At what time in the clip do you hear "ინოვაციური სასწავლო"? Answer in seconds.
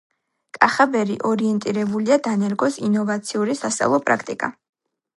2.91-4.05